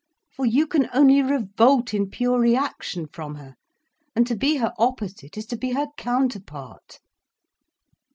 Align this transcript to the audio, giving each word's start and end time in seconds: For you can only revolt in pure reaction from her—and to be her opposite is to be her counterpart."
For 0.31 0.47
you 0.47 0.65
can 0.65 0.89
only 0.95 1.21
revolt 1.21 1.93
in 1.93 2.09
pure 2.09 2.39
reaction 2.39 3.05
from 3.05 3.35
her—and 3.35 4.25
to 4.25 4.35
be 4.35 4.55
her 4.55 4.73
opposite 4.79 5.37
is 5.37 5.45
to 5.45 5.55
be 5.55 5.73
her 5.73 5.89
counterpart." 5.95 6.97